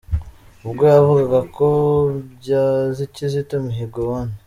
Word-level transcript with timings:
Ubwo 0.65 0.83
yavugaga 0.93 1.39
ku 1.53 1.59
bya 2.37 2.63
Kizito 3.13 3.55
Mihigo, 3.65 3.99
Hon. 4.09 4.29